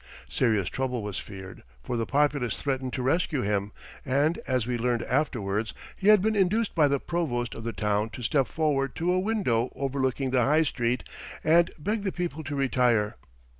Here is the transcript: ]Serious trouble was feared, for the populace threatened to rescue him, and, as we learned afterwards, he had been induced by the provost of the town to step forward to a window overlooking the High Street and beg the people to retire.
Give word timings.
]Serious 0.29 0.67
trouble 0.67 1.03
was 1.03 1.19
feared, 1.19 1.61
for 1.83 1.95
the 1.95 2.07
populace 2.07 2.59
threatened 2.59 2.91
to 2.91 3.03
rescue 3.03 3.43
him, 3.43 3.71
and, 4.03 4.39
as 4.47 4.65
we 4.65 4.75
learned 4.75 5.03
afterwards, 5.03 5.75
he 5.95 6.07
had 6.07 6.23
been 6.23 6.35
induced 6.35 6.73
by 6.73 6.87
the 6.87 6.99
provost 6.99 7.53
of 7.53 7.63
the 7.63 7.71
town 7.71 8.09
to 8.09 8.23
step 8.23 8.47
forward 8.47 8.95
to 8.95 9.13
a 9.13 9.19
window 9.19 9.71
overlooking 9.75 10.31
the 10.31 10.41
High 10.41 10.63
Street 10.63 11.03
and 11.43 11.69
beg 11.77 12.01
the 12.01 12.11
people 12.11 12.43
to 12.45 12.55
retire. 12.55 13.15